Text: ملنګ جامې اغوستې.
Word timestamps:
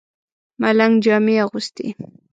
ملنګ 0.61 0.93
جامې 1.03 1.35
اغوستې. 1.43 1.87